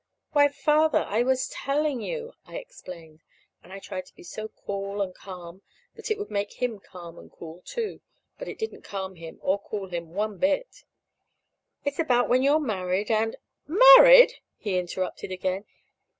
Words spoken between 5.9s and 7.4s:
that it would make him calm and